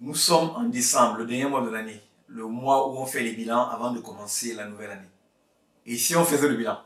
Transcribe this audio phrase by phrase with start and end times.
[0.00, 3.32] Nous sommes en décembre, le dernier mois de l'année, le mois où on fait les
[3.32, 5.08] bilans avant de commencer la nouvelle année.
[5.86, 6.78] Et si on faisait le bilan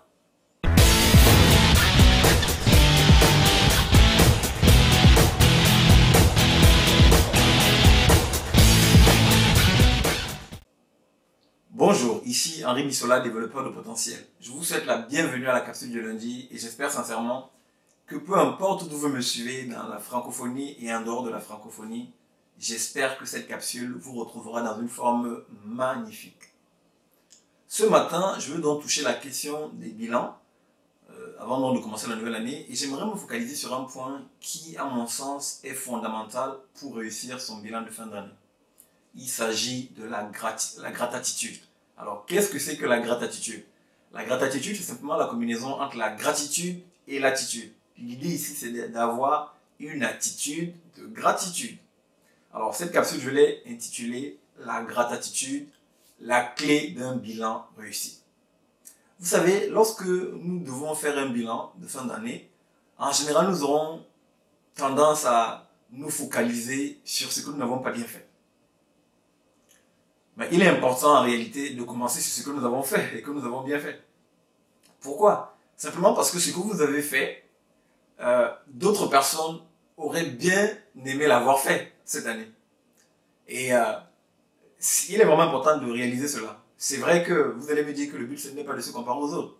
[11.69, 14.27] Bonjour, ici Henri Missola, développeur de potentiel.
[14.41, 17.51] Je vous souhaite la bienvenue à la capsule du lundi et j'espère sincèrement
[18.07, 21.41] que peu importe d'où vous me suivez dans la francophonie et en dehors de la
[21.41, 22.15] francophonie,
[22.63, 26.53] J'espère que cette capsule vous retrouvera dans une forme magnifique.
[27.67, 30.39] Ce matin, je veux donc toucher la question des bilans
[31.11, 34.77] euh, avant de commencer la nouvelle année et j'aimerais me focaliser sur un point qui,
[34.77, 38.29] à mon sens, est fondamental pour réussir son bilan de fin d'année.
[39.17, 40.31] Il s'agit de la,
[40.79, 41.61] la gratitude.
[41.99, 43.65] Alors, qu'est-ce que c'est que la gratitude?
[44.13, 47.73] La gratitude, c'est simplement la combinaison entre la gratitude et l'attitude.
[47.99, 51.77] L'idée ici, c'est d'avoir une attitude de gratitude.
[52.55, 55.69] Alors, cette capsule, je l'ai intitulée La gratitude,
[56.21, 58.23] la clé d'un bilan réussi.
[59.19, 62.51] Vous savez, lorsque nous devons faire un bilan de fin d'année,
[62.99, 64.05] en général, nous aurons
[64.75, 68.29] tendance à nous focaliser sur ce que nous n'avons pas bien fait.
[70.37, 73.23] Mais il est important en réalité de commencer sur ce que nous avons fait et
[73.23, 74.03] que nous avons bien fait.
[75.01, 75.57] Pourquoi?
[75.77, 77.45] Simplement parce que ce que vous avez fait,
[78.21, 79.61] euh, d'autres personnes
[79.97, 80.71] auraient bien
[81.05, 82.51] aimé l'avoir fait cette année.
[83.49, 83.95] Et euh,
[85.09, 86.63] il est vraiment important de réaliser cela.
[86.77, 88.91] C'est vrai que vous allez me dire que le but, ce n'est pas de se
[88.93, 89.57] comparer aux autres.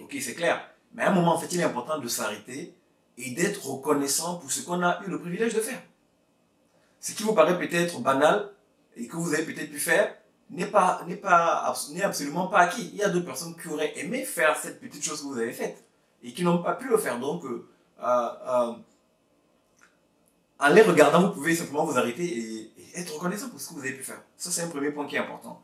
[0.00, 0.60] Ok, c'est clair.
[0.94, 2.74] Mais à un moment, en fait, il est important de s'arrêter
[3.18, 5.82] et d'être reconnaissant pour ce qu'on a eu le privilège de faire.
[7.00, 8.50] Ce qui vous paraît peut-être banal
[8.96, 10.14] et que vous avez peut-être pu faire
[10.50, 12.90] n'est pas pas absolument pas acquis.
[12.92, 15.52] Il y a d'autres personnes qui auraient aimé faire cette petite chose que vous avez
[15.52, 15.84] faite
[16.22, 17.18] et qui n'ont pas pu le faire.
[17.18, 17.66] Donc euh,
[18.02, 18.72] euh,
[20.60, 23.80] en les regardant, vous pouvez simplement vous arrêter et, être reconnaissant pour ce que vous
[23.80, 24.20] avez pu faire.
[24.36, 25.62] Ça, c'est un premier point qui est important.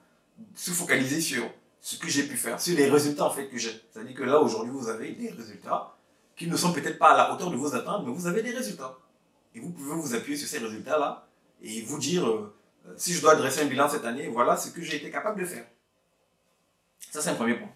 [0.54, 1.42] Se focaliser sur
[1.80, 3.82] ce que j'ai pu faire, sur les résultats en fait que j'ai.
[3.92, 5.96] C'est-à-dire que là, aujourd'hui, vous avez des résultats
[6.36, 8.52] qui ne sont peut-être pas à la hauteur de vos attentes, mais vous avez des
[8.52, 8.96] résultats.
[9.54, 11.26] Et vous pouvez vous appuyer sur ces résultats-là
[11.62, 12.54] et vous dire, euh,
[12.86, 15.40] euh, si je dois dresser un bilan cette année, voilà ce que j'ai été capable
[15.40, 15.66] de faire.
[17.10, 17.72] Ça, c'est un premier point.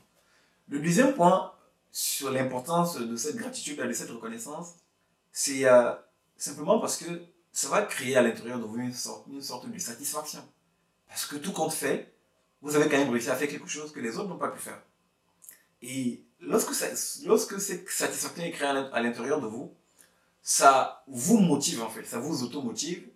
[0.69, 1.53] Le deuxième point
[1.91, 4.77] sur l'importance de cette gratitude, de cette reconnaissance,
[5.33, 5.93] c'est euh,
[6.41, 7.05] Simplement parce que
[7.53, 10.41] ça va créer à l'intérieur de vous une sorte, une sorte de satisfaction.
[11.07, 12.15] Parce que tout compte fait,
[12.63, 14.59] vous avez quand même réussi à faire quelque chose que les autres n'ont pas pu
[14.59, 14.81] faire.
[15.83, 16.71] Et lorsque,
[17.27, 19.75] lorsque cette satisfaction est créée à l'intérieur de vous,
[20.41, 23.07] ça vous motive en fait, ça vous automotive.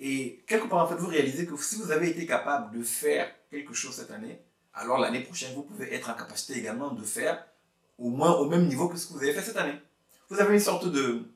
[0.00, 3.30] Et quelque part en fait, vous réalisez que si vous avez été capable de faire
[3.50, 4.40] quelque chose cette année,
[4.72, 7.46] alors l'année prochaine, vous pouvez être en capacité également de faire
[7.98, 9.78] au moins au même niveau que ce que vous avez fait cette année.
[10.30, 11.26] Vous avez une sorte de,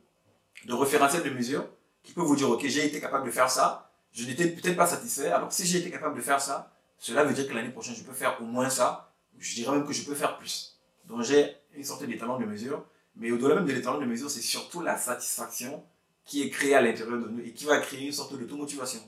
[0.65, 1.67] de référentiel de mesure
[2.03, 4.87] qui peut vous dire, OK, j'ai été capable de faire ça, je n'étais peut-être pas
[4.87, 7.95] satisfait, alors si j'ai été capable de faire ça, cela veut dire que l'année prochaine,
[7.95, 10.79] je peux faire au moins ça, je dirais même que je peux faire plus.
[11.05, 12.85] Donc j'ai une sorte d'étalon de mesure,
[13.17, 15.85] mais au-delà même de l'étalon de mesure, c'est surtout la satisfaction
[16.25, 19.01] qui est créée à l'intérieur de nous et qui va créer une sorte d'automotivation.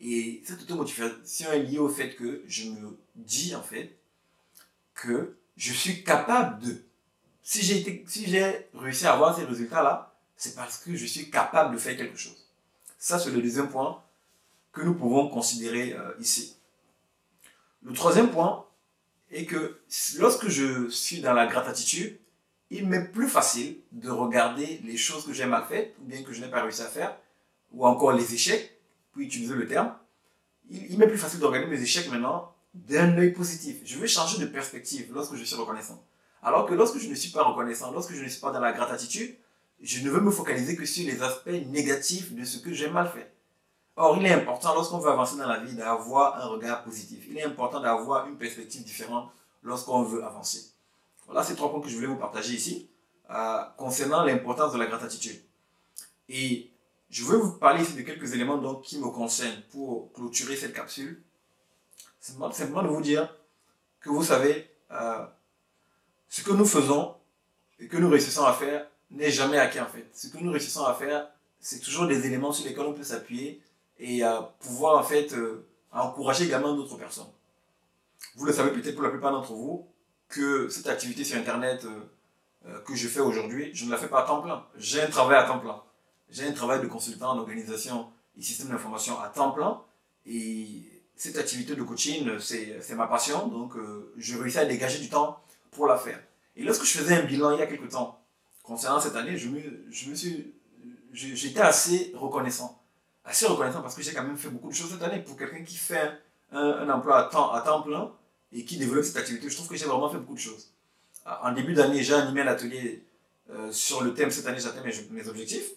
[0.00, 3.98] Et cette automotivation est liée au fait que je me dis en fait
[4.94, 6.82] que je suis capable de.
[7.42, 8.26] Si j'ai si
[8.74, 12.46] réussi à avoir ces résultats-là, c'est parce que je suis capable de faire quelque chose.
[12.98, 14.02] Ça, c'est le deuxième point
[14.72, 16.56] que nous pouvons considérer euh, ici.
[17.82, 18.66] Le troisième point
[19.30, 19.80] est que
[20.18, 22.18] lorsque je suis dans la gratitude,
[22.70, 26.32] il m'est plus facile de regarder les choses que j'ai mal faites, ou bien que
[26.32, 27.16] je n'ai pas réussi à faire,
[27.72, 28.78] ou encore les échecs,
[29.12, 29.94] pour utiliser le terme.
[30.68, 33.78] Il, il m'est plus facile de regarder mes échecs maintenant d'un œil positif.
[33.84, 36.04] Je veux changer de perspective lorsque je suis reconnaissant.
[36.42, 38.72] Alors que lorsque je ne suis pas reconnaissant, lorsque je ne suis pas dans la
[38.72, 39.34] gratitude,
[39.80, 43.08] je ne veux me focaliser que sur les aspects négatifs de ce que j'ai mal
[43.08, 43.32] fait.
[43.96, 47.24] Or, il est important, lorsqu'on veut avancer dans la vie, d'avoir un regard positif.
[47.30, 49.30] Il est important d'avoir une perspective différente
[49.62, 50.70] lorsqu'on veut avancer.
[51.24, 52.88] Voilà ces trois points que je voulais vous partager ici
[53.30, 55.40] euh, concernant l'importance de la gratitude.
[56.28, 56.70] Et
[57.08, 60.74] je veux vous parler ici de quelques éléments donc, qui me concernent pour clôturer cette
[60.74, 61.22] capsule.
[62.20, 63.34] Simplement, simplement de vous dire
[64.00, 65.26] que vous savez, euh,
[66.28, 67.16] ce que nous faisons
[67.78, 70.08] et que nous réussissons à faire n'est jamais acquis en fait.
[70.12, 71.28] Ce que nous réussissons à faire,
[71.60, 73.62] c'est toujours des éléments sur lesquels on peut s'appuyer
[73.98, 74.22] et
[74.60, 77.30] pouvoir en fait euh, encourager également d'autres personnes.
[78.36, 79.86] Vous le savez peut-être pour la plupart d'entre vous
[80.28, 84.08] que cette activité sur Internet euh, euh, que je fais aujourd'hui, je ne la fais
[84.08, 84.66] pas à temps plein.
[84.76, 85.82] J'ai un travail à temps plein.
[86.28, 89.80] J'ai un travail de consultant en organisation et système d'information à temps plein.
[90.26, 90.82] Et
[91.14, 93.46] cette activité de coaching, c'est ma passion.
[93.46, 93.74] Donc,
[94.16, 96.20] je réussis à dégager du temps pour la faire.
[96.56, 98.20] Et lorsque je faisais un bilan il y a quelques temps,
[98.66, 100.52] concernant cette année, je me, suis,
[101.12, 102.82] j'étais assez reconnaissant.
[103.24, 105.20] assez reconnaissant parce que j'ai quand même fait beaucoup de choses cette année.
[105.20, 106.10] Pour quelqu'un qui fait
[106.52, 108.12] un, emploi à temps, plein
[108.52, 110.72] et qui développe cette activité, je trouve que j'ai vraiment fait beaucoup de choses.
[111.24, 113.04] En début d'année, j'ai animé un atelier
[113.50, 115.70] euh, sur le thème cette année, j'atteins mes, mes, objectifs.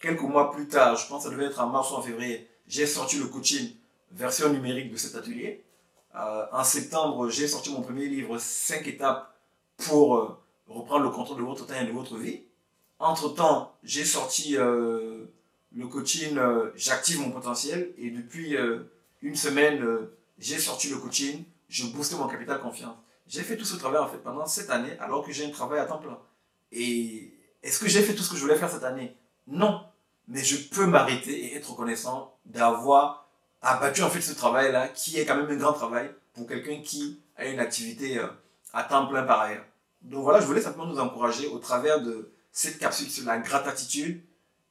[0.00, 2.48] Quelques mois plus tard, je pense que ça devait être en mars ou en février,
[2.66, 3.74] j'ai sorti le coaching
[4.12, 5.64] version numérique de cet atelier.
[6.14, 9.34] Euh, en septembre, j'ai sorti mon premier livre, 5 étapes
[9.76, 12.42] pour euh, reprendre le contrôle de votre temps et de votre vie.
[12.98, 15.24] Entre-temps, j'ai sorti euh,
[15.74, 16.38] le coaching
[16.74, 18.56] J'active mon potentiel et depuis
[19.22, 19.84] une semaine,
[20.38, 22.96] j'ai sorti le coaching Je booste mon capital confiance.
[23.26, 25.80] J'ai fait tout ce travail en fait pendant cette année alors que j'ai un travail
[25.80, 26.18] à temps plein.
[26.72, 27.32] Et
[27.62, 29.16] est-ce que j'ai fait tout ce que je voulais faire cette année?
[29.46, 29.80] Non.
[30.28, 33.28] Mais je peux m'arrêter et être reconnaissant d'avoir
[33.62, 37.20] abattu en fait ce travail-là, qui est quand même un grand travail pour quelqu'un qui
[37.36, 38.28] a une activité euh,
[38.72, 39.64] à temps plein par ailleurs.
[40.04, 44.22] Donc voilà, je voulais simplement nous encourager au travers de cette capsule sur la gratitude,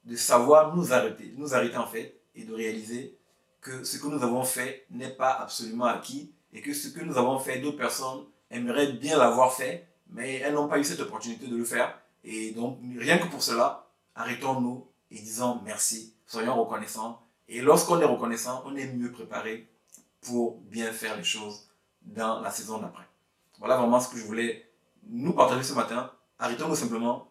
[0.06, 3.18] de savoir nous arrêter, nous arrêter en fait, et de réaliser
[3.62, 7.18] que ce que nous avons fait n'est pas absolument acquis, et que ce que nous
[7.18, 11.47] avons fait, d'autres personnes aimeraient bien l'avoir fait, mais elles n'ont pas eu cette opportunité
[11.47, 11.97] de le faire.
[12.24, 18.06] Et donc, rien que pour cela, arrêtons-nous et disons merci, soyons reconnaissants et lorsqu'on est
[18.06, 19.68] reconnaissant, on est mieux préparé
[20.21, 21.68] pour bien faire les choses
[22.01, 23.03] dans la saison d'après.
[23.59, 24.69] Voilà vraiment ce que je voulais
[25.09, 26.11] nous partager ce matin.
[26.39, 27.27] Arrêtons-nous simplement,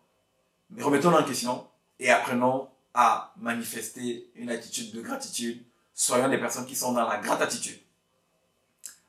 [0.79, 1.67] remettons-nous en question
[1.99, 5.63] et apprenons à manifester une attitude de gratitude.
[5.95, 7.79] Soyons des personnes qui sont dans la gratitude.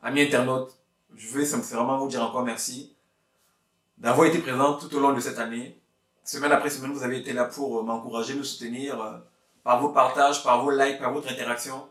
[0.01, 0.75] Amis internautes,
[1.15, 2.93] je veux vraiment vous dire encore merci
[3.97, 5.79] d'avoir été présent tout au long de cette année.
[6.23, 9.21] Semaine après semaine, vous avez été là pour m'encourager, me soutenir
[9.63, 11.87] par vos partages, par vos likes, par votre interaction.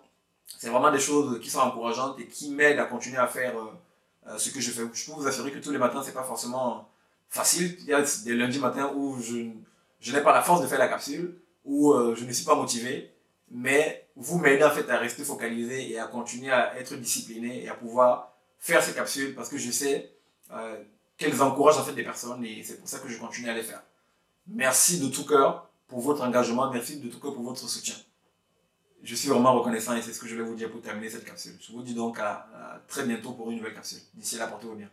[0.46, 3.54] C'est vraiment des choses qui sont encourageantes et qui m'aident à continuer à faire
[4.26, 4.82] euh, euh, ce que je fais.
[4.92, 6.88] Je peux vous assurer que tous les matins, c'est pas forcément
[7.28, 7.76] facile.
[7.80, 9.46] Il y a des lundis matins où je,
[10.00, 12.54] je n'ai pas la force de faire la capsule, où euh, je ne suis pas
[12.54, 13.12] motivé,
[13.50, 17.69] mais vous m'aidez en fait à rester focalisé et à continuer à être discipliné et
[17.69, 20.12] à pouvoir faire ces capsules parce que je sais
[21.16, 23.62] qu'elles encouragent en fait des personnes et c'est pour ça que je continue à les
[23.62, 23.82] faire.
[24.46, 26.70] Merci de tout cœur pour votre engagement.
[26.70, 27.94] Merci de tout cœur pour votre soutien.
[29.02, 31.25] Je suis vraiment reconnaissant et c'est ce que je vais vous dire pour terminer cette
[31.25, 31.54] capsule.
[31.60, 33.99] Je vous dis donc à, à très bientôt pour une nouvelle capsule.
[34.14, 34.88] D'ici là, portez-vous bien.